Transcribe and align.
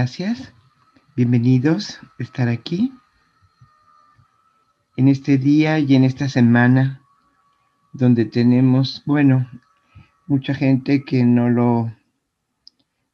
Gracias. 0.00 0.54
Bienvenidos 1.16 1.98
a 2.20 2.22
estar 2.22 2.48
aquí 2.48 2.92
en 4.96 5.08
este 5.08 5.38
día 5.38 5.80
y 5.80 5.96
en 5.96 6.04
esta 6.04 6.28
semana 6.28 7.02
donde 7.92 8.24
tenemos, 8.24 9.02
bueno, 9.06 9.50
mucha 10.28 10.54
gente 10.54 11.02
que 11.02 11.24
no 11.24 11.50
lo 11.50 11.92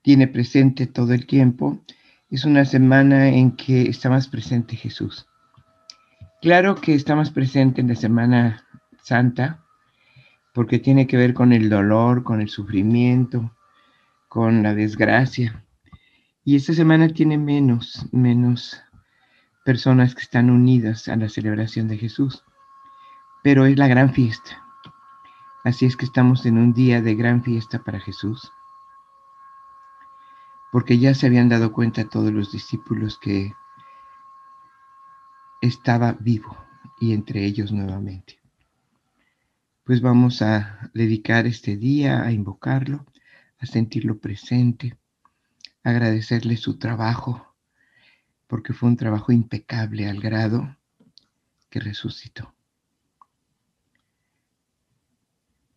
tiene 0.03 0.29
presente 0.29 0.87
todo 0.87 1.15
el 1.15 1.25
tiempo. 1.27 1.83
Es 2.29 2.45
una 2.45 2.67
semana 2.67 3.29
en 3.29 3.53
que 3.53 3.89
está 3.89 4.11
más 4.11 4.29
presente 4.29 4.77
Jesús. 4.77 5.27
Claro 6.43 6.75
que 6.75 6.95
está 6.95 7.17
más 7.17 7.31
presente 7.31 7.81
en 7.81 7.89
la 7.89 7.97
Semana 7.97 8.67
Santa 9.03 9.65
porque 10.53 10.79
tiene 10.79 11.07
que 11.07 11.17
ver 11.17 11.33
con 11.33 11.55
el 11.55 11.71
dolor, 11.71 12.25
con 12.25 12.43
el 12.43 12.51
sufrimiento, 12.51 13.57
con 14.29 14.63
la 14.63 14.75
desgracia. 14.75 15.64
Y 16.47 16.57
esta 16.57 16.75
semana 16.75 17.09
tiene 17.09 17.39
menos, 17.39 18.07
menos 18.13 18.83
personas 19.65 20.15
que 20.15 20.21
están 20.21 20.51
unidas 20.51 21.09
a 21.09 21.17
la 21.17 21.31
celebración 21.31 21.89
de 21.89 21.97
Jesús. 21.97 22.45
Pero 23.43 23.65
es 23.65 23.79
la 23.79 23.89
gran 23.89 24.13
fiesta. 24.13 24.63
Así 25.65 25.87
es 25.87 25.97
que 25.97 26.05
estamos 26.05 26.45
en 26.45 26.59
un 26.59 26.75
día 26.75 27.01
de 27.01 27.15
gran 27.15 27.43
fiesta 27.43 27.83
para 27.83 27.99
Jesús. 27.99 28.53
Porque 30.71 30.99
ya 30.99 31.15
se 31.15 31.27
habían 31.27 31.49
dado 31.49 31.73
cuenta 31.73 32.11
todos 32.11 32.31
los 32.31 32.53
discípulos 32.53 33.19
que 33.19 33.55
estaba 35.63 36.13
vivo 36.13 36.59
y 37.01 37.15
entre 37.15 37.47
ellos 37.47 37.73
nuevamente. 37.73 38.39
Pues 39.85 40.03
vamos 40.03 40.43
a 40.43 40.91
dedicar 40.93 41.47
este 41.47 41.79
día 41.79 42.23
a 42.23 42.33
invocarlo, 42.33 43.07
a 43.61 43.65
sentirlo 43.65 44.19
presente 44.19 44.99
agradecerle 45.85 46.57
su 46.57 46.79
trabajo, 46.79 47.55
porque 48.47 48.73
fue 48.73 48.89
un 48.89 48.97
trabajo 48.97 49.31
impecable 49.31 50.09
al 50.09 50.21
grado 50.21 50.77
que 51.71 51.79
resucitó. 51.79 52.55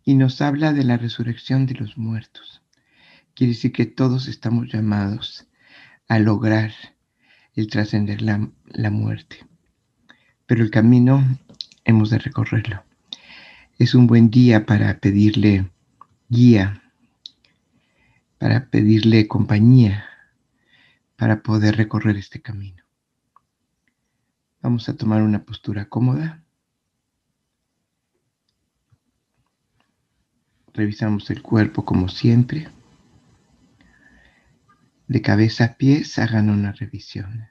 Y 0.03 0.16
nos 0.16 0.41
habla 0.41 0.72
de 0.72 0.85
la 0.85 0.95
resurrección 0.95 1.66
de 1.66 1.75
los 1.75 1.97
muertos. 1.97 2.61
Quiere 3.33 3.53
decir 3.53 3.73
que 3.73 3.85
todos 3.85 4.28
estamos 4.30 4.72
llamados 4.72 5.45
a 6.08 6.17
lograr 6.19 6.72
el 7.55 7.67
trascender 7.67 8.22
la, 8.22 8.89
muerte. 8.89 9.45
Pero 10.45 10.63
el 10.63 10.72
camino 10.72 11.23
hemos 11.83 12.09
de 12.09 12.19
recorrerlo. 12.19 12.83
Es 13.78 13.94
un 13.94 14.08
buen 14.08 14.30
día 14.30 14.66
para 14.66 15.00
pedirle 15.00 15.69
guía 16.30 16.86
para 18.38 18.69
pedirle 18.69 19.27
compañía 19.27 20.05
para 21.16 21.41
poder 21.41 21.75
recorrer 21.75 22.16
este 22.17 22.41
camino. 22.41 22.83
Vamos 24.61 24.88
a 24.88 24.95
tomar 24.95 25.23
una 25.23 25.44
postura 25.44 25.89
cómoda. 25.89 26.44
Revisamos 30.73 31.29
el 31.31 31.41
cuerpo 31.41 31.83
como 31.83 32.07
siempre. 32.07 32.67
De 35.07 35.22
cabeza 35.22 35.66
a 35.66 35.73
pies 35.77 36.19
hagan 36.19 36.49
una 36.49 36.72
revisión. 36.72 37.47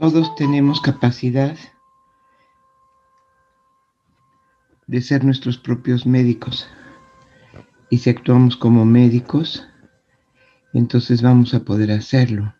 Todos 0.00 0.34
tenemos 0.34 0.80
capacidad 0.80 1.58
de 4.86 5.02
ser 5.02 5.26
nuestros 5.26 5.58
propios 5.58 6.06
médicos. 6.06 6.66
Y 7.90 7.98
si 7.98 8.08
actuamos 8.08 8.56
como 8.56 8.86
médicos, 8.86 9.68
entonces 10.72 11.20
vamos 11.20 11.52
a 11.52 11.64
poder 11.64 11.92
hacerlo. 11.92 12.54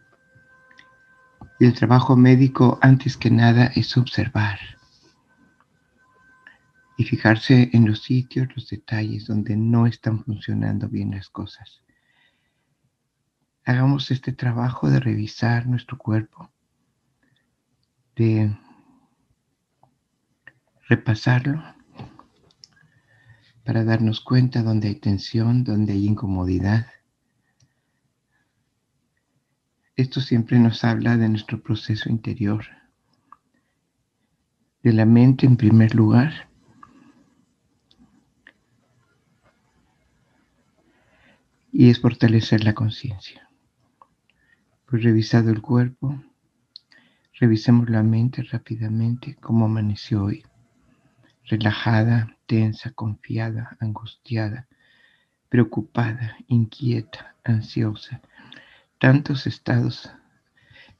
El 1.59 1.73
trabajo 1.73 2.15
médico, 2.15 2.79
antes 2.83 3.17
que 3.17 3.31
nada, 3.31 3.73
es 3.75 3.97
observar 3.97 4.59
y 6.99 7.05
fijarse 7.05 7.71
en 7.73 7.87
los 7.87 8.03
sitios, 8.03 8.49
los 8.55 8.69
detalles 8.69 9.27
donde 9.27 9.57
no 9.57 9.87
están 9.87 10.23
funcionando 10.25 10.91
bien 10.91 11.13
las 11.13 11.31
cosas. 11.31 11.81
Hagamos 13.65 14.11
este 14.11 14.33
trabajo 14.33 14.91
de 14.91 15.01
revisar 15.01 15.67
nuestro 15.67 15.97
cuerpo 15.97 16.51
de 18.21 18.55
repasarlo 20.89 21.63
para 23.65 23.83
darnos 23.83 24.21
cuenta 24.21 24.63
donde 24.63 24.89
hay 24.89 24.97
tensión, 24.97 25.65
donde 25.65 25.95
hay 25.95 26.07
incomodidad. 26.07 26.87
Esto 29.97 30.21
siempre 30.21 30.59
nos 30.59 30.85
habla 30.85 31.17
de 31.17 31.31
nuestro 31.31 31.63
proceso 31.63 32.11
interior, 32.11 32.67
de 34.83 34.93
la 34.93 35.07
mente 35.07 35.47
en 35.47 35.57
primer 35.57 35.95
lugar. 35.95 36.51
Y 41.73 41.89
es 41.89 41.99
fortalecer 41.99 42.65
la 42.65 42.75
conciencia. 42.75 43.49
Pues 44.85 45.05
revisado 45.05 45.49
el 45.49 45.63
cuerpo, 45.63 46.23
Revisemos 47.41 47.89
la 47.89 48.03
mente 48.03 48.43
rápidamente 48.43 49.35
como 49.37 49.65
amaneció 49.65 50.25
hoy. 50.25 50.45
Relajada, 51.47 52.37
tensa, 52.45 52.91
confiada, 52.91 53.79
angustiada, 53.81 54.69
preocupada, 55.49 56.37
inquieta, 56.49 57.35
ansiosa. 57.43 58.21
Tantos 58.99 59.47
estados 59.47 60.13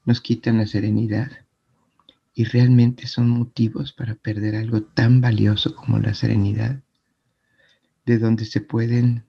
nos 0.03 0.19
quitan 0.19 0.57
la 0.57 0.65
serenidad 0.65 1.29
y 2.33 2.45
realmente 2.45 3.05
son 3.05 3.29
motivos 3.29 3.93
para 3.93 4.15
perder 4.15 4.55
algo 4.55 4.81
tan 4.81 5.21
valioso 5.21 5.75
como 5.75 5.99
la 5.99 6.15
serenidad, 6.15 6.81
de 8.07 8.17
donde 8.17 8.45
se 8.45 8.61
pueden 8.61 9.25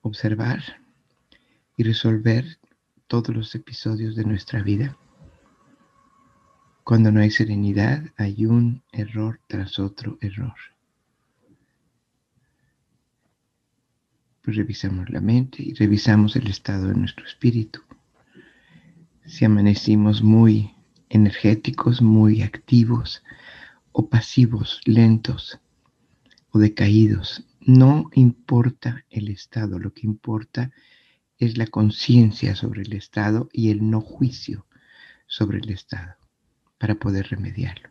observar 0.00 0.64
y 1.76 1.84
resolver 1.84 2.58
todos 3.06 3.28
los 3.28 3.54
episodios 3.54 4.16
de 4.16 4.24
nuestra 4.24 4.62
vida. 4.64 4.96
Cuando 6.84 7.12
no 7.12 7.20
hay 7.20 7.30
serenidad, 7.30 8.02
hay 8.16 8.44
un 8.44 8.82
error 8.90 9.38
tras 9.46 9.78
otro 9.78 10.18
error. 10.20 10.54
Pues 14.42 14.56
revisamos 14.56 15.08
la 15.10 15.20
mente 15.20 15.62
y 15.62 15.74
revisamos 15.74 16.34
el 16.34 16.48
estado 16.48 16.88
de 16.88 16.96
nuestro 16.96 17.24
espíritu. 17.24 17.80
Si 19.24 19.44
amanecimos 19.44 20.24
muy 20.24 20.74
energéticos, 21.08 22.02
muy 22.02 22.42
activos 22.42 23.22
o 23.92 24.08
pasivos, 24.08 24.80
lentos 24.84 25.60
o 26.50 26.58
decaídos, 26.58 27.46
no 27.60 28.10
importa 28.14 29.04
el 29.08 29.28
estado, 29.28 29.78
lo 29.78 29.94
que 29.94 30.04
importa 30.08 30.72
es 31.38 31.56
la 31.56 31.68
conciencia 31.68 32.56
sobre 32.56 32.82
el 32.82 32.92
estado 32.94 33.48
y 33.52 33.70
el 33.70 33.88
no 33.88 34.00
juicio 34.00 34.66
sobre 35.28 35.58
el 35.58 35.70
estado 35.70 36.21
para 36.82 36.96
poder 36.96 37.28
remediarlo. 37.28 37.90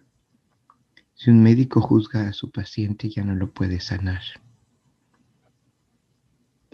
Si 1.14 1.30
un 1.30 1.42
médico 1.42 1.80
juzga 1.80 2.28
a 2.28 2.34
su 2.34 2.52
paciente 2.52 3.10
ya 3.10 3.24
no 3.24 3.36
lo 3.36 3.54
puede 3.54 3.80
sanar. 3.80 4.22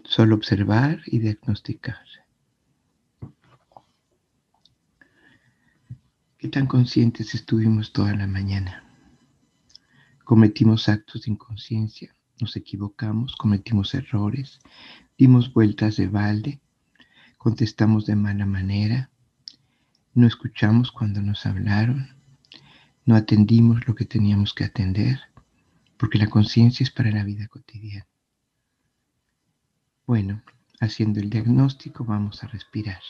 Solo 0.03 0.33
observar 0.33 0.99
y 1.05 1.19
diagnosticar. 1.19 2.03
¿Qué 6.39 6.47
tan 6.47 6.65
conscientes 6.65 7.35
estuvimos 7.35 7.93
toda 7.93 8.15
la 8.15 8.25
mañana? 8.25 8.83
Cometimos 10.23 10.89
actos 10.89 11.21
de 11.21 11.33
inconsciencia, 11.33 12.15
nos 12.41 12.55
equivocamos, 12.55 13.35
cometimos 13.35 13.93
errores, 13.93 14.59
dimos 15.19 15.53
vueltas 15.53 15.97
de 15.97 16.07
balde, 16.07 16.61
contestamos 17.37 18.07
de 18.07 18.15
mala 18.15 18.47
manera, 18.47 19.11
no 20.17 20.25
escuchamos 20.25 20.91
cuando 20.91 21.21
nos 21.21 21.45
hablaron, 21.45 22.09
no 23.05 23.15
atendimos 23.15 23.87
lo 23.87 23.93
que 23.93 24.03
teníamos 24.03 24.55
que 24.55 24.63
atender, 24.63 25.19
porque 25.95 26.17
la 26.17 26.27
conciencia 26.27 26.83
es 26.83 26.89
para 26.89 27.11
la 27.11 27.23
vida 27.23 27.47
cotidiana. 27.47 28.07
Bueno, 30.07 30.41
haciendo 30.79 31.19
el 31.19 31.29
diagnóstico 31.29 32.03
vamos 32.03 32.43
a 32.43 32.47
respirar. 32.47 33.01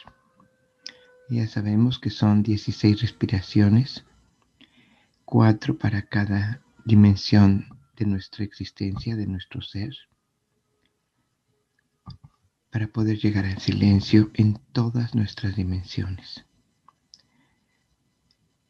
Ya 1.30 1.48
sabemos 1.48 1.98
que 1.98 2.10
son 2.10 2.44
16 2.44 3.00
respiraciones, 3.00 4.04
4 5.24 5.78
para 5.78 6.02
cada 6.02 6.62
dimensión 6.84 7.70
de 7.96 8.06
nuestra 8.06 8.44
existencia, 8.44 9.16
de 9.16 9.28
nuestro 9.28 9.62
ser, 9.62 9.96
para 12.70 12.88
poder 12.88 13.18
llegar 13.18 13.46
al 13.46 13.60
silencio 13.60 14.30
en 14.34 14.60
todas 14.74 15.16
nuestras 15.16 15.56
dimensiones. 15.56 16.47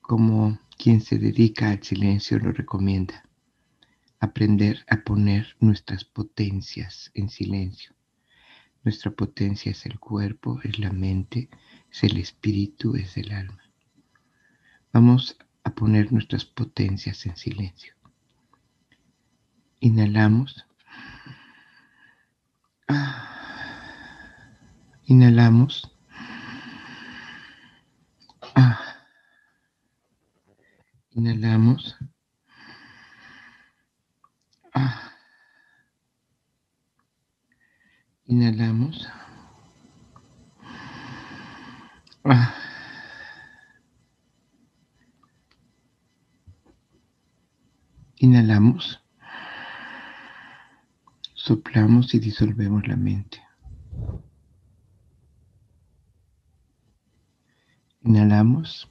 Como 0.08 0.58
quien 0.78 1.02
se 1.02 1.18
dedica 1.18 1.70
al 1.70 1.84
silencio 1.84 2.40
lo 2.40 2.54
recomienda, 2.54 3.26
aprender 4.22 4.86
a 4.88 5.02
poner 5.02 5.58
nuestras 5.60 6.06
potencias 6.06 7.12
en 7.14 7.30
silencio. 7.30 7.94
Nuestra 8.86 9.12
potencia 9.12 9.70
es 9.70 9.86
el 9.86 10.00
cuerpo, 10.00 10.62
es 10.64 10.80
la 10.80 10.94
mente, 10.94 11.50
es 11.92 12.06
el 12.06 12.16
espíritu, 12.20 12.96
es 12.96 13.18
el 13.18 13.34
alma. 13.34 13.62
Vamos 14.94 15.38
a 15.66 15.72
poner 15.72 16.14
nuestras 16.14 16.46
potencias 16.46 17.26
en 17.26 17.36
silencio. 17.36 17.94
Inhalamos. 19.82 20.66
Inhalamos. 25.04 25.92
Inhalamos. 31.18 31.98
Inhalamos. 38.28 39.10
Inhalamos. 48.18 49.02
Soplamos 51.34 52.14
y 52.14 52.20
disolvemos 52.20 52.88
la 52.88 52.96
mente. 52.96 53.42
Inhalamos. 58.04 58.88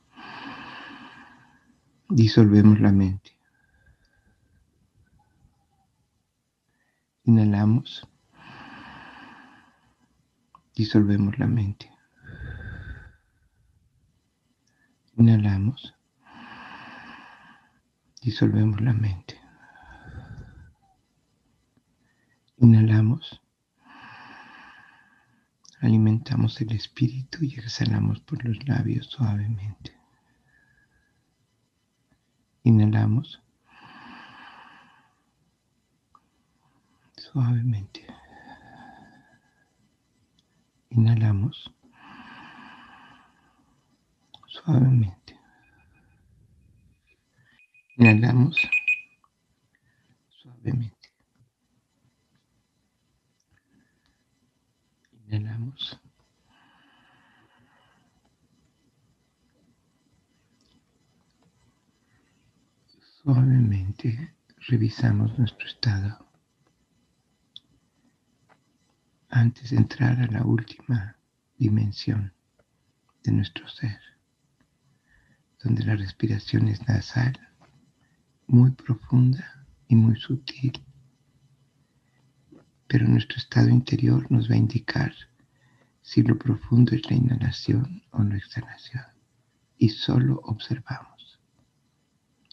Disolvemos 2.08 2.79
la 2.81 2.93
mente. 2.93 3.37
Inhalamos. 7.25 8.06
Disolvemos 10.76 11.37
la 11.41 11.49
mente. 11.49 11.91
Inhalamos. 15.17 15.97
Disolvemos 18.23 18.81
la 18.81 18.93
mente. 18.93 19.41
Inhalamos. 22.58 23.43
Alimentamos 25.81 26.61
el 26.61 26.70
espíritu 26.73 27.44
y 27.44 27.55
exhalamos 27.55 28.20
por 28.20 28.44
los 28.44 28.64
labios 28.69 29.06
suavemente. 29.06 29.95
Inhalamos. 32.67 33.41
Suavemente. 37.17 38.05
Inhalamos. 40.91 41.71
Suavemente. 44.49 45.39
Inhalamos. 47.99 48.57
Suavemente. 50.29 51.09
Inhalamos. 55.29 56.01
Suavemente 63.26 64.37
revisamos 64.69 65.37
nuestro 65.37 65.67
estado 65.67 66.28
antes 69.28 69.70
de 69.70 69.78
entrar 69.78 70.20
a 70.20 70.28
la 70.28 70.44
última 70.44 71.17
dimensión 71.58 72.32
de 73.25 73.32
nuestro 73.32 73.67
ser, 73.69 73.99
donde 75.61 75.84
la 75.84 75.96
respiración 75.96 76.69
es 76.69 76.87
nasal, 76.87 77.37
muy 78.46 78.70
profunda 78.70 79.67
y 79.88 79.96
muy 79.96 80.14
sutil 80.20 80.81
pero 82.87 83.08
nuestro 83.08 83.38
estado 83.38 83.70
interior 83.70 84.31
nos 84.31 84.49
va 84.49 84.55
a 84.55 84.58
indicar 84.58 85.12
si 86.00 86.22
lo 86.22 86.38
profundo 86.38 86.94
es 86.94 87.11
la 87.11 87.17
inhalación 87.17 88.05
o 88.12 88.22
la 88.22 88.37
exhalación. 88.37 89.02
Y 89.76 89.88
solo 89.88 90.40
observamos. 90.44 91.16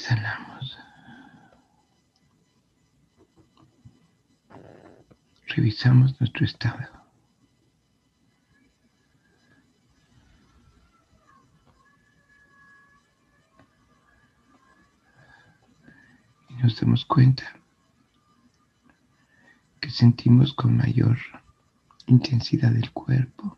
Exhalamos. 0.00 0.78
Revisamos 5.46 6.18
nuestro 6.18 6.46
estado. 6.46 6.88
nos 16.62 16.78
damos 16.78 17.04
cuenta 17.06 17.44
que 19.80 19.90
sentimos 19.90 20.52
con 20.54 20.76
mayor 20.76 21.18
intensidad 22.06 22.74
el 22.76 22.90
cuerpo, 22.92 23.56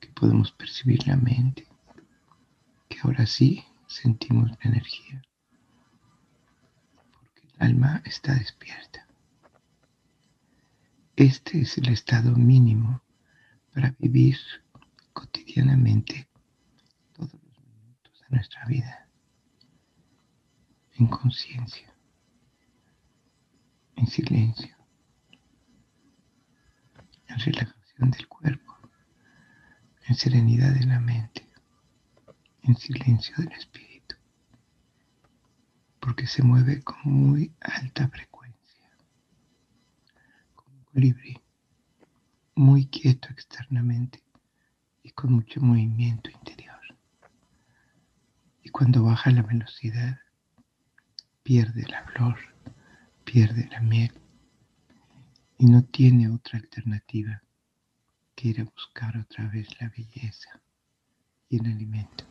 que 0.00 0.08
podemos 0.08 0.50
percibir 0.52 1.06
la 1.06 1.16
mente, 1.16 1.66
que 2.88 2.98
ahora 3.02 3.26
sí 3.26 3.64
sentimos 3.94 4.50
la 4.50 4.58
energía, 4.62 5.22
porque 7.12 7.42
el 7.46 7.54
alma 7.58 8.02
está 8.04 8.34
despierta. 8.34 9.06
Este 11.16 11.60
es 11.60 11.78
el 11.78 11.88
estado 11.88 12.32
mínimo 12.32 13.02
para 13.72 13.94
vivir 13.98 14.36
cotidianamente 15.12 16.28
todos 17.12 17.32
los 17.32 17.58
minutos 17.66 18.20
de 18.20 18.36
nuestra 18.36 18.64
vida. 18.66 19.08
En 20.96 21.06
conciencia, 21.06 21.92
en 23.96 24.06
silencio, 24.06 24.76
en 27.28 27.38
relajación 27.38 28.10
del 28.10 28.28
cuerpo, 28.28 28.76
en 30.08 30.14
serenidad 30.14 30.72
de 30.72 30.86
la 30.86 31.00
mente, 31.00 31.48
en 32.64 32.76
silencio 32.76 33.34
del 33.36 33.52
espíritu, 33.52 34.16
porque 36.00 36.26
se 36.26 36.42
mueve 36.42 36.82
con 36.82 36.96
muy 37.04 37.52
alta 37.60 38.08
frecuencia, 38.08 38.90
como 40.54 40.84
un 40.94 41.40
muy 42.56 42.86
quieto 42.86 43.28
externamente 43.30 44.22
y 45.02 45.10
con 45.10 45.32
mucho 45.32 45.60
movimiento 45.60 46.30
interior. 46.30 46.80
Y 48.62 48.70
cuando 48.70 49.02
baja 49.02 49.30
la 49.30 49.42
velocidad, 49.42 50.18
pierde 51.42 51.86
la 51.88 52.04
flor, 52.04 52.38
pierde 53.24 53.68
la 53.70 53.80
miel 53.80 54.12
y 55.58 55.66
no 55.66 55.82
tiene 55.82 56.30
otra 56.30 56.58
alternativa 56.58 57.42
que 58.34 58.48
ir 58.48 58.60
a 58.60 58.64
buscar 58.64 59.16
otra 59.18 59.46
vez 59.48 59.68
la 59.80 59.88
belleza 59.90 60.62
y 61.50 61.58
el 61.58 61.66
alimento. 61.66 62.24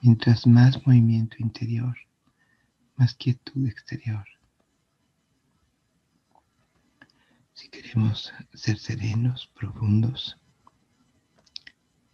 Mientras 0.00 0.46
más 0.46 0.86
movimiento 0.86 1.36
interior, 1.40 1.96
más 2.96 3.14
quietud 3.14 3.66
exterior. 3.66 4.24
Si 7.54 7.68
queremos 7.68 8.32
ser 8.54 8.78
serenos, 8.78 9.50
profundos, 9.54 10.36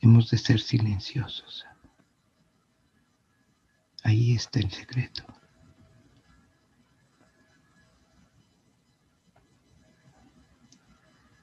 hemos 0.01 0.31
de 0.31 0.39
ser 0.39 0.61
silenciosos. 0.61 1.67
Ahí 4.03 4.35
está 4.35 4.61
el 4.61 4.71
secreto. 4.71 5.25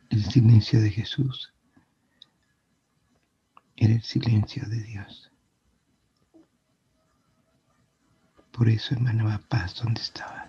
El 0.10 0.24
silencio 0.26 0.82
de 0.82 0.92
Jesús 0.92 1.54
era 3.76 3.94
el 3.94 4.04
silencio 4.04 4.68
de 4.68 4.82
Dios. 4.84 5.31
Por 8.62 8.70
eso 8.70 8.94
emanaba 8.94 9.40
paz 9.50 9.82
donde 9.82 10.02
estaba. 10.02 10.48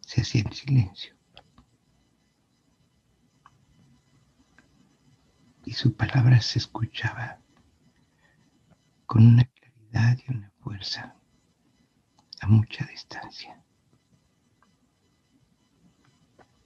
Se 0.00 0.22
hacía 0.22 0.40
en 0.40 0.52
silencio. 0.52 1.14
Y 5.64 5.74
su 5.74 5.94
palabra 5.94 6.40
se 6.40 6.58
escuchaba 6.58 7.38
con 9.06 9.28
una 9.28 9.44
claridad 9.44 10.18
y 10.26 10.32
una 10.32 10.50
fuerza 10.58 11.14
a 12.40 12.48
mucha 12.48 12.84
distancia. 12.86 13.62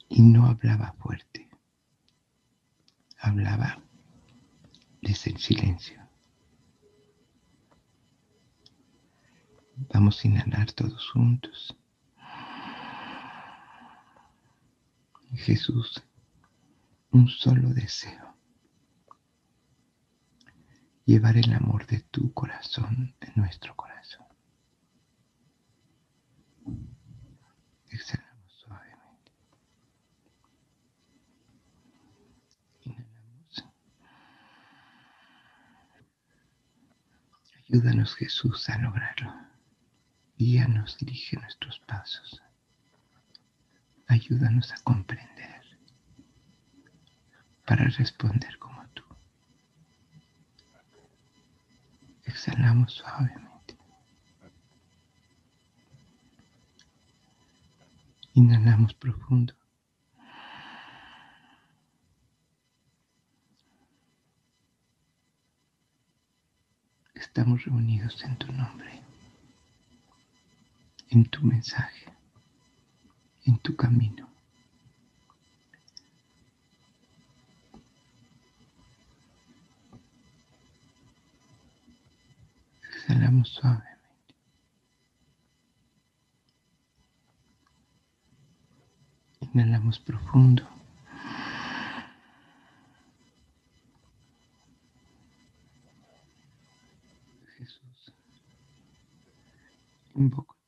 Y 0.09 0.23
no 0.23 0.47
hablaba 0.47 0.95
fuerte, 0.95 1.51
hablaba 3.19 3.83
desde 5.03 5.33
el 5.33 5.37
silencio. 5.37 6.00
Vamos 9.89 10.23
a 10.23 10.29
inhalar 10.29 10.73
todos 10.73 11.11
juntos. 11.11 11.75
Jesús, 15.35 16.03
un 17.11 17.29
solo 17.29 17.71
deseo. 17.71 18.37
Llevar 21.07 21.39
el 21.39 21.53
amor 21.55 21.87
de 21.87 22.01
tu 22.01 22.33
corazón 22.35 23.15
en 23.21 23.33
nuestro 23.37 23.75
corazón. 23.75 24.27
Exhalamos 27.89 28.53
suavemente. 28.53 29.33
Inhalamos. 32.83 33.65
Ayúdanos 37.69 38.15
Jesús 38.15 38.69
a 38.69 38.79
lograrlo. 38.79 39.50
Guíanos, 40.41 40.97
dirige 40.97 41.37
nuestros 41.37 41.81
pasos. 41.81 42.41
Ayúdanos 44.07 44.73
a 44.73 44.83
comprender 44.83 45.61
para 47.67 47.85
responder 47.85 48.59
como 48.59 48.83
tú. 48.95 49.05
Exhalamos 52.25 52.95
suavemente. 52.95 53.77
Inhalamos 58.33 58.95
profundo. 58.95 59.53
Estamos 67.15 67.63
reunidos 67.67 68.25
en 68.25 68.39
tu 68.39 68.51
nombre, 68.55 69.03
en 71.11 71.25
tu 71.25 71.43
mensaje, 71.45 72.07
en 73.45 73.59
tu 73.59 73.75
camino. 73.77 74.29
Exhalamos 82.83 83.49
suavemente. 83.49 83.91
Inhalamos 89.41 89.99
profundo. 89.99 90.63
Jesús, 97.59 98.15
invoco 100.15 100.60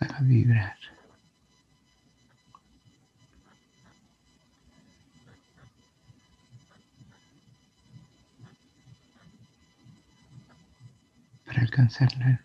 haga 0.00 0.18
vibrar. 0.20 0.76
para 11.46 11.62
alcanzar 11.62 12.08
la 12.18 12.40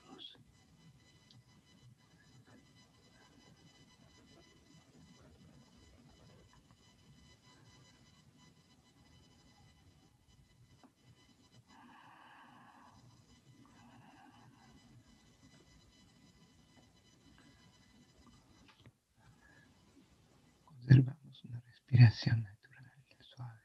luz. 20.96 21.06
Conservamos 21.06 21.44
una 21.46 21.60
respiración 21.62 22.44
natural 22.44 22.92
y 23.10 23.24
suave 23.24 23.62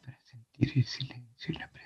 para 0.00 0.18
sentir 0.24 0.72
el 0.76 0.84
silencio 0.84 1.54
y 1.54 1.58
la 1.58 1.68
presencia. 1.68 1.81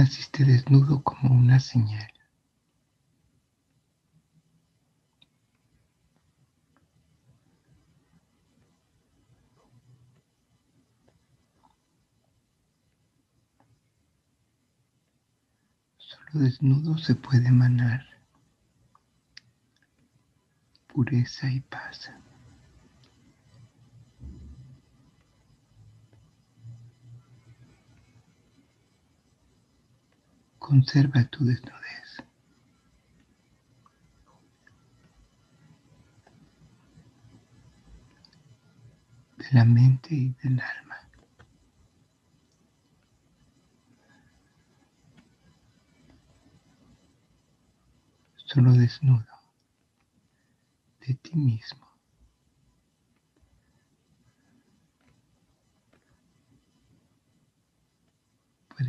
Naciste 0.00 0.46
desnudo 0.46 1.02
como 1.02 1.34
una 1.34 1.60
señal. 1.60 2.10
Solo 15.98 16.44
desnudo 16.44 16.96
se 16.96 17.14
puede 17.14 17.48
emanar 17.48 18.06
pureza 20.86 21.50
y 21.50 21.60
paz. 21.60 22.10
Conserva 30.60 31.24
tu 31.24 31.44
desnudez. 31.44 32.22
de 39.38 39.46
la 39.52 39.64
mente 39.64 40.14
y 40.14 40.28
del 40.42 40.60
alma. 40.60 40.96
Solo 48.36 48.72
desnudo 48.74 49.24
de 51.00 51.14
ti 51.14 51.34
mismo. 51.36 51.89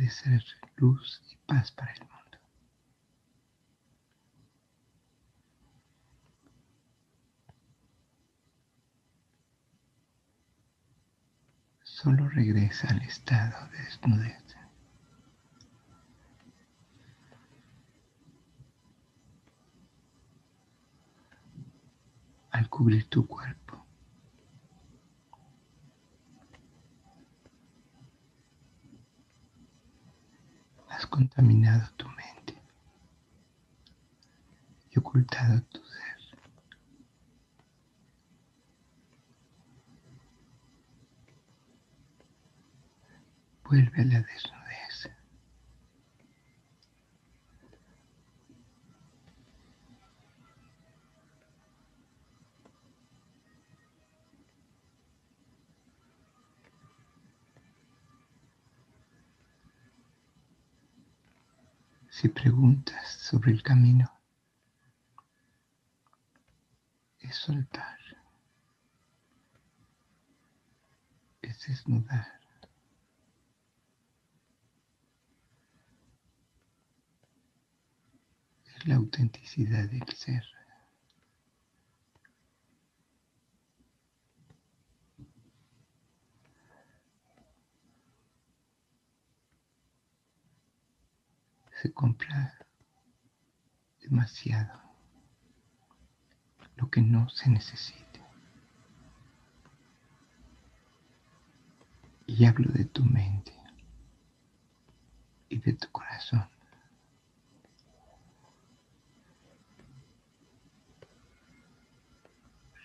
Puede 0.02 0.14
ser 0.14 0.44
luz 0.78 1.22
y 1.30 1.36
paz 1.46 1.70
para 1.70 1.92
el 1.92 2.00
mundo. 2.00 2.38
Solo 11.84 12.28
regresa 12.30 12.88
al 12.88 13.00
estado 13.02 13.68
de 13.68 13.78
desnudez. 13.78 14.42
al 22.50 22.68
cubrir 22.68 23.08
tu 23.08 23.26
cuerpo. 23.26 23.61
Has 31.02 31.08
contaminado 31.08 31.90
tu 31.96 32.06
mente 32.10 32.62
y 34.92 34.98
ocultado 35.00 35.60
tu 35.62 35.78
ser. 35.78 36.38
Vuelve 43.64 44.00
a 44.00 44.04
la 44.04 44.20
desnudez. 44.20 44.61
Si 62.12 62.28
preguntas 62.28 63.10
sobre 63.10 63.52
el 63.52 63.62
camino, 63.62 64.12
es 67.20 67.34
soltar, 67.36 67.98
es 71.40 71.66
desnudar. 71.66 72.38
Es 78.66 78.86
la 78.86 78.96
autenticidad 78.96 79.88
del 79.88 80.06
ser. 80.14 80.44
Se 91.82 91.92
compra 91.92 92.56
demasiado 94.00 94.80
lo 96.76 96.88
que 96.88 97.00
no 97.00 97.28
se 97.28 97.50
necesite. 97.50 98.22
Y 102.28 102.44
hablo 102.44 102.70
de 102.72 102.84
tu 102.84 103.04
mente 103.04 103.52
y 105.48 105.58
de 105.58 105.72
tu 105.72 105.90
corazón. 105.90 106.48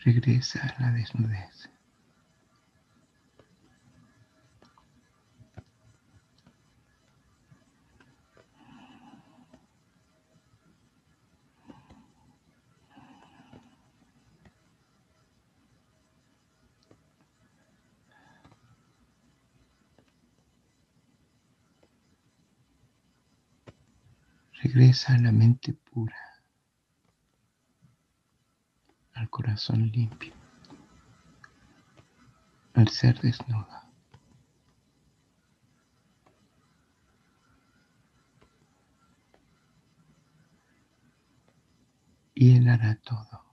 Regresa 0.04 0.60
a 0.66 0.82
la 0.82 0.92
desnudez. 0.92 1.70
Regresa 24.62 25.14
a 25.14 25.20
la 25.20 25.32
mente 25.32 25.74
pura, 25.74 26.18
al 29.14 29.30
corazón 29.30 29.92
limpio, 29.92 30.34
al 32.74 32.88
ser 32.90 33.20
desnudo. 33.22 33.68
Y 42.34 42.56
Él 42.56 42.68
hará 42.70 42.96
todo. 42.96 43.44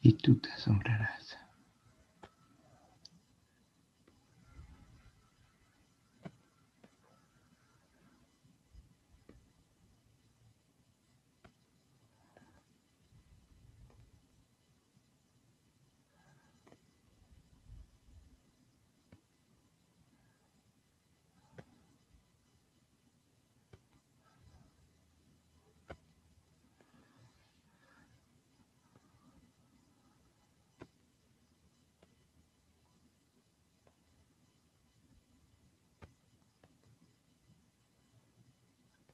Y 0.00 0.14
tú 0.14 0.36
te 0.38 0.50
asombrarás. 0.50 1.41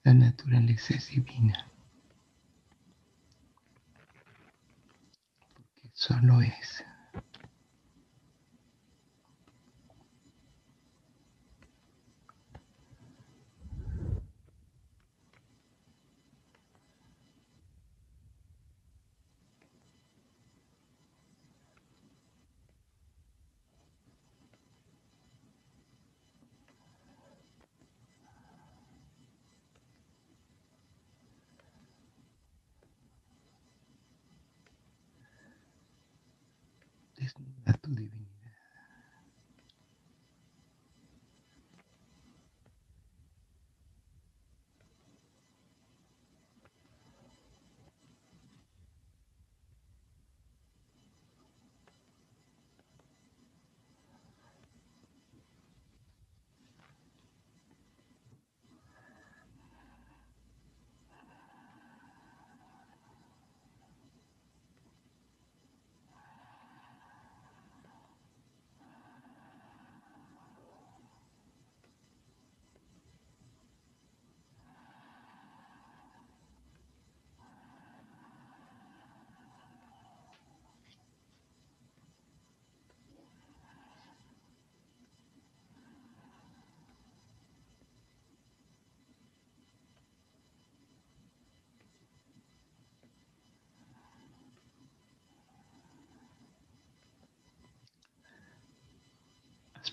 La 0.05 0.15
naturaleza 0.15 0.95
es 0.95 1.11
divina. 1.11 1.67
Porque 5.55 5.91
solo 5.93 6.41
es. 6.41 6.85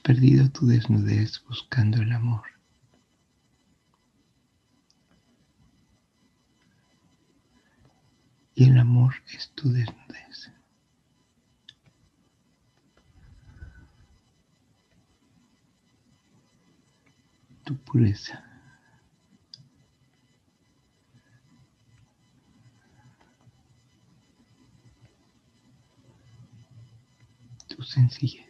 Perdido 0.05 0.47
tu 0.51 0.67
desnudez 0.67 1.43
buscando 1.47 1.99
el 1.99 2.11
amor. 2.11 2.43
Y 8.53 8.69
el 8.69 8.77
amor 8.77 9.15
es 9.33 9.49
tu 9.55 9.71
desnudez. 9.71 10.51
Tu 17.63 17.75
pureza. 17.77 18.45
Tu 27.67 27.81
sencillez. 27.81 28.45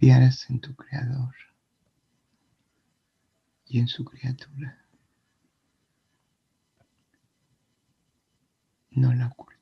Confiaras 0.00 0.48
en 0.48 0.60
tu 0.60 0.74
Creador 0.74 1.34
y 3.66 3.80
en 3.80 3.86
su 3.86 4.02
criatura, 4.02 4.82
no 8.92 9.12
la 9.12 9.26
ocultarías. 9.26 9.59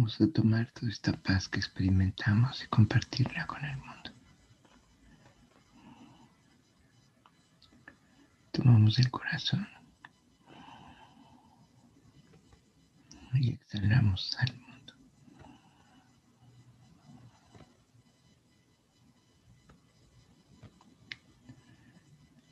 Vamos 0.00 0.18
a 0.18 0.32
tomar 0.32 0.66
toda 0.72 0.90
esta 0.90 1.12
paz 1.12 1.46
que 1.46 1.58
experimentamos 1.58 2.64
y 2.64 2.68
compartirla 2.68 3.46
con 3.46 3.62
el 3.62 3.76
mundo. 3.76 4.10
Tomamos 8.50 8.98
el 8.98 9.10
corazón 9.10 9.68
y 13.34 13.50
exhalamos 13.50 14.38
al 14.38 14.54
mundo. 14.56 14.94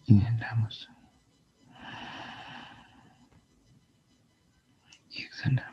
Inhalamos 0.05 0.91
y 5.09 5.23
exhalamos. 5.23 5.68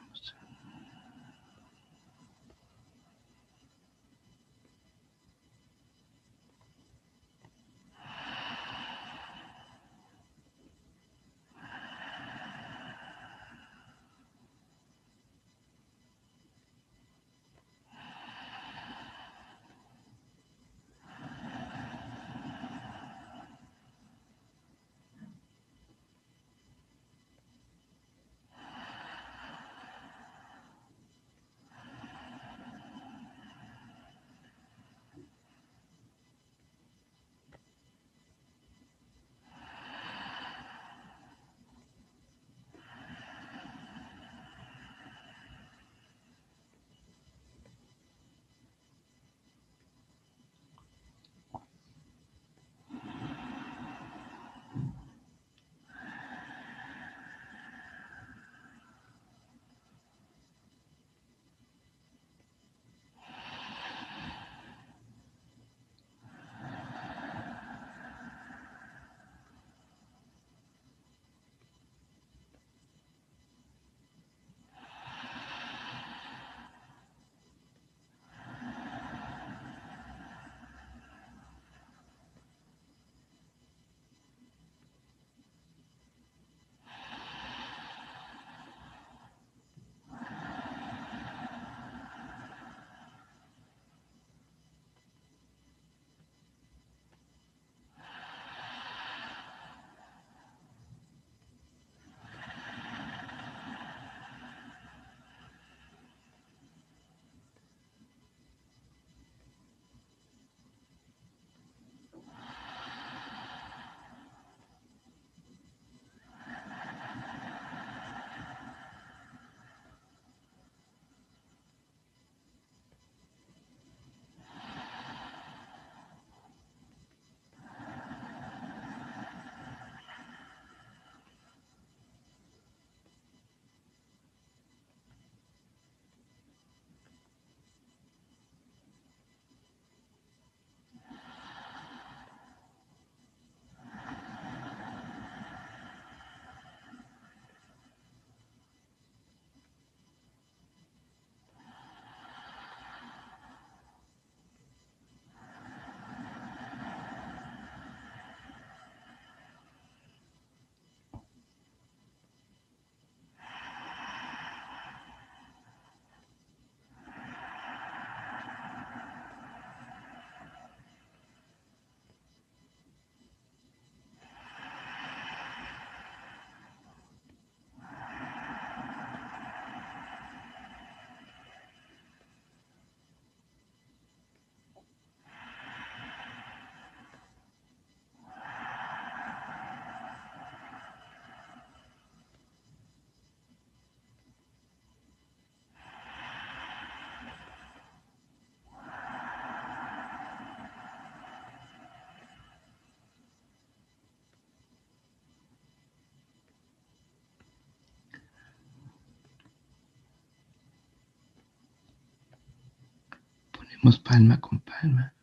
Palma 213.94 214.42
con 214.42 214.60
palma. 214.62 215.14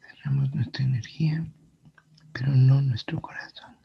Cerramos 0.00 0.54
nuestra 0.54 0.82
energía, 0.82 1.46
pero 2.32 2.48
no 2.56 2.80
nuestro 2.80 3.20
corazón. 3.20 3.76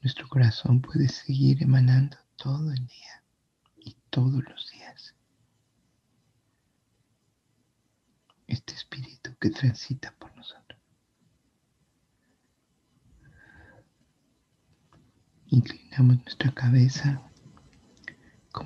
Nuestro 0.00 0.26
corazón 0.26 0.80
puede 0.80 1.06
seguir 1.08 1.62
emanando 1.62 2.16
todo 2.36 2.72
el 2.72 2.86
día 2.86 3.22
y 3.76 3.94
todos 4.08 4.42
los 4.42 4.70
días. 4.70 5.14
Este 8.46 8.72
espíritu 8.72 9.36
que 9.38 9.50
transita 9.50 10.14
por 10.18 10.34
nosotros. 10.34 10.80
Inclinamos 15.48 16.22
nuestra 16.24 16.52
cabeza 16.52 17.27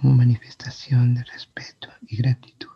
como 0.03 0.17
manifestación 0.17 1.15
de 1.15 1.23
respeto 1.23 1.89
y 2.09 2.17
gratitud. 2.17 2.72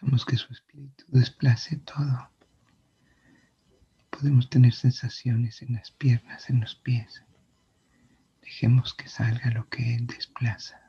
Dejamos 0.00 0.24
que 0.24 0.36
su 0.38 0.50
espíritu 0.54 1.04
desplace 1.08 1.76
todo. 1.76 2.30
Podemos 4.08 4.48
tener 4.48 4.72
sensaciones 4.72 5.60
en 5.60 5.74
las 5.74 5.90
piernas, 5.90 6.48
en 6.48 6.60
los 6.60 6.74
pies. 6.74 7.22
Dejemos 8.40 8.94
que 8.94 9.08
salga 9.08 9.50
lo 9.50 9.68
que 9.68 9.96
Él 9.96 10.06
desplaza. 10.06 10.79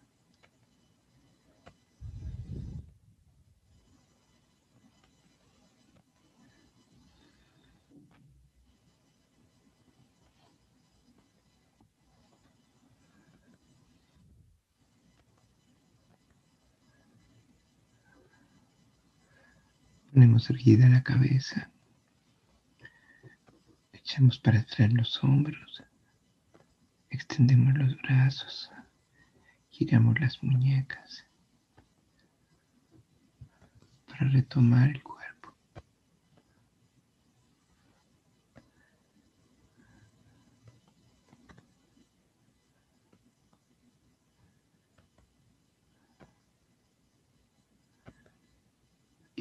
Erguida 20.40 20.88
la 20.88 21.04
cabeza. 21.04 21.70
Echamos 23.92 24.40
para 24.40 24.60
atrás 24.60 24.92
los 24.94 25.22
hombros. 25.24 25.84
Extendemos 27.10 27.78
los 27.78 28.02
brazos. 28.02 28.72
Giramos 29.70 30.20
las 30.22 30.42
muñecas 30.42 31.26
para 34.08 34.30
retomar 34.30 34.90
el 34.90 35.04
cuerpo. 35.04 35.22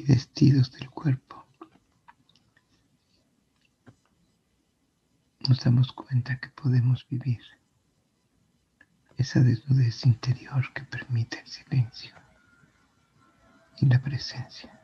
vestidos 0.11 0.69
del 0.73 0.89
cuerpo. 0.89 1.47
Nos 5.47 5.63
damos 5.63 5.93
cuenta 5.93 6.37
que 6.37 6.49
podemos 6.49 7.07
vivir 7.07 7.39
esa 9.15 9.39
desnudez 9.39 10.05
interior 10.05 10.63
que 10.73 10.83
permite 10.83 11.39
el 11.39 11.47
silencio 11.47 12.13
y 13.77 13.85
la 13.85 14.01
presencia. 14.01 14.77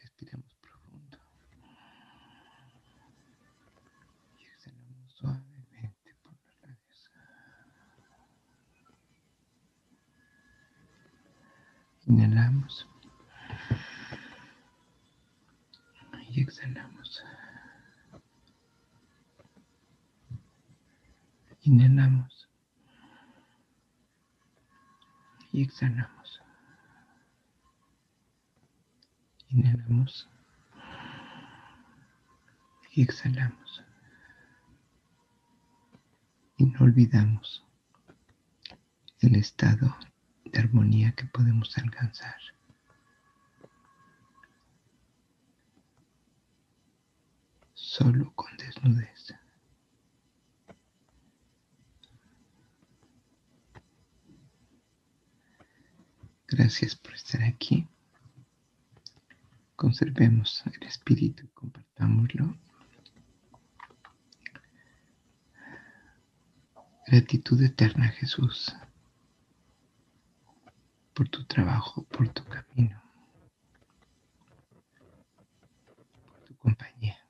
Respiramos 0.00 0.54
profundo 0.60 1.18
y 4.38 4.44
exhalamos 4.44 5.12
suavemente 5.14 6.14
por 6.22 6.32
los 6.44 6.62
labios. 6.62 7.10
Inhalamos 12.06 12.88
y 16.30 16.40
exhalamos. 16.40 17.22
Inhalamos 21.62 22.48
y 25.52 25.62
exhalamos. 25.78 26.40
Inhalamos 29.50 30.28
y 32.90 33.02
exhalamos. 33.02 33.84
Y 36.56 36.66
no 36.66 36.80
olvidamos 36.80 37.64
el 39.20 39.36
estado 39.36 39.96
de 40.44 40.58
armonía 40.58 41.12
que 41.12 41.26
podemos 41.26 41.78
alcanzar. 41.78 42.40
Solo 47.74 48.32
con 48.34 48.56
desnudez. 48.56 49.32
Gracias 56.50 56.96
por 56.96 57.12
estar 57.12 57.42
aquí. 57.42 57.86
Conservemos 59.76 60.64
el 60.64 60.88
espíritu 60.88 61.44
y 61.44 61.48
compartámoslo. 61.48 62.56
Gratitud 67.06 67.62
eterna, 67.62 68.08
Jesús, 68.08 68.74
por 71.12 71.28
tu 71.28 71.44
trabajo, 71.44 72.04
por 72.04 72.28
tu 72.30 72.42
camino, 72.44 73.02
por 76.24 76.40
tu 76.44 76.56
compañía. 76.56 77.27